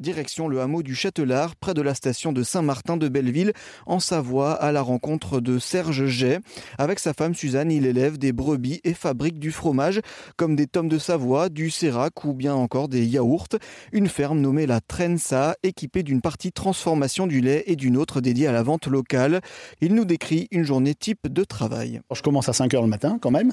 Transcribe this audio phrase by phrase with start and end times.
[0.00, 3.52] Direction le hameau du Châtelard, près de la station de Saint-Martin de Belleville,
[3.86, 6.40] en Savoie, à la rencontre de Serge Jay.
[6.78, 10.00] Avec sa femme Suzanne, il élève des brebis et fabrique du fromage,
[10.36, 13.46] comme des tomes de Savoie, du sérac ou bien encore des yaourts.
[13.92, 18.48] Une ferme nommée la Trensa, équipée d'une partie transformation du lait et d'une autre dédiée
[18.48, 19.42] à la vente locale.
[19.80, 22.00] Il nous décrit une journée type de travail.
[22.12, 23.52] Je commence à 5 heures le matin quand même,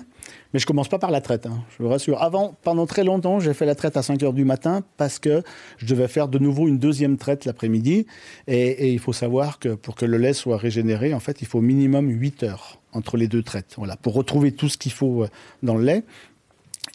[0.56, 2.20] mais je commence pas par la traite, hein, je vous rassure.
[2.20, 5.44] Avant, pendant très longtemps, j'ai fait la traite à 5 heures du matin parce que
[5.78, 8.08] je devais faire de nouveau une deuxième traite l'après-midi.
[8.48, 11.62] Et, il faut savoir que pour que le lait soit régénéré, en fait, il faut
[11.62, 13.76] minimum 8 heures entre les deux traites.
[13.78, 15.28] Voilà, pour retrouver tout ce qu'il faut euh,
[15.62, 16.04] dans le lait.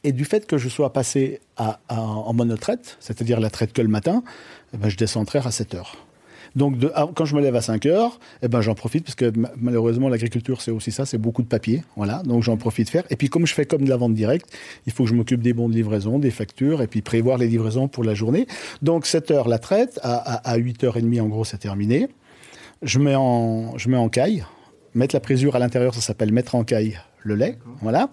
[0.03, 3.89] Et du fait que je sois passé à, en monotraite, c'est-à-dire la traite que le
[3.89, 4.23] matin,
[4.75, 5.97] eh ben, je descendrai à 7 heures.
[6.55, 6.77] Donc,
[7.15, 10.63] quand je me lève à 5 heures, eh ben, j'en profite parce que malheureusement, l'agriculture,
[10.63, 11.83] c'est aussi ça, c'est beaucoup de papier.
[11.97, 12.23] Voilà.
[12.25, 13.05] Donc, j'en profite de faire.
[13.11, 14.47] Et puis, comme je fais comme de la vente directe,
[14.87, 17.49] il faut que je m'occupe des bons de livraison, des factures et puis prévoir les
[17.49, 18.47] livraisons pour la journée.
[18.83, 19.99] Donc, 7 heures la traite.
[20.03, 22.09] À, 8h30, en gros, c'est terminé.
[22.83, 24.45] Je mets en, je mets en caille.
[24.95, 28.09] Mettre la présure à l'intérieur, ça s'appelle mettre en caille le lait, voilà.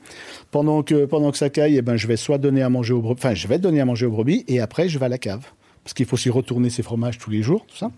[0.51, 3.01] Pendant que pendant que ça caille, eh ben je vais soit donner à manger aux
[3.01, 5.19] brebis, enfin je vais donner à manger aux brebis et après je vais à la
[5.19, 5.45] cave
[5.83, 7.91] parce qu'il faut aussi retourner ses fromages tous les jours, tout ça.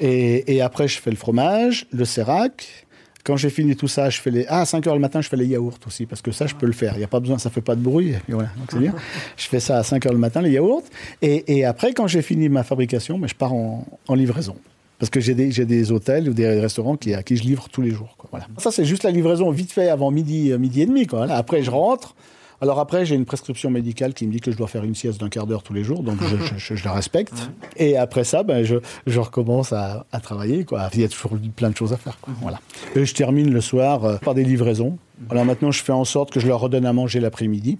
[0.00, 2.86] et, après, je fais le fromage, le sérac.
[3.24, 4.46] Quand j'ai fini tout ça, je fais les.
[4.48, 6.56] Ah, à 5 heures le matin, je fais les yaourts aussi, parce que ça, je
[6.56, 6.94] peux le faire.
[6.94, 8.14] Il n'y a pas besoin, ça fait pas de bruit.
[8.28, 8.94] voilà, donc c'est bien.
[9.36, 10.82] Je fais ça à 5 heures le matin, les yaourts.
[11.20, 14.56] Et, après, quand j'ai fini ma fabrication, mais je pars en, livraison.
[14.98, 17.82] Parce que j'ai des, des, hôtels ou des restaurants qui, à qui je livre tous
[17.82, 18.16] les jours.
[18.30, 18.46] Voilà.
[18.58, 21.06] Ça, c'est juste la livraison vite fait avant midi, midi et demi.
[21.06, 21.30] Quoi.
[21.30, 22.14] après, je rentre.
[22.62, 25.18] Alors après, j'ai une prescription médicale qui me dit que je dois faire une sieste
[25.18, 26.18] d'un quart d'heure tous les jours, donc
[26.58, 27.50] je, la respecte.
[27.76, 30.64] Et après ça, ben, je, recommence à, travailler.
[30.64, 30.88] Quoi.
[30.94, 32.20] Il y a toujours plein de choses à faire.
[32.20, 32.32] Quoi.
[32.40, 32.60] Voilà.
[32.94, 34.96] Et je termine le soir euh, par des livraisons.
[35.28, 37.78] Alors maintenant, je fais en sorte que je leur redonne à manger l'après-midi.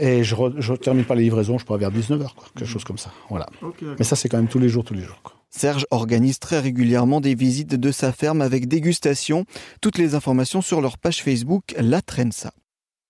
[0.00, 3.12] Et je, termine par les livraisons, je pourrais vers 19h, quelque chose comme ça.
[3.30, 3.46] Voilà.
[4.00, 5.22] Mais ça, c'est quand même tous les jours, tous les jours.
[5.50, 9.44] Serge organise très régulièrement des visites de sa ferme avec dégustation.
[9.80, 12.50] Toutes les informations sur leur page Facebook La Trensa.